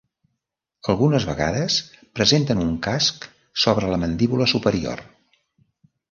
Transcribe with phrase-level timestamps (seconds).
[0.91, 1.75] Algunes vegades
[2.19, 3.27] presenten un casc
[3.65, 5.05] sobre la mandíbula superior.